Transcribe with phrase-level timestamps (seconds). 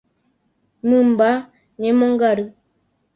[0.87, 1.29] Mymba
[1.81, 2.45] ñemongaru.